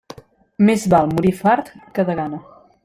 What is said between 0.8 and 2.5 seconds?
val morir fart que de gana.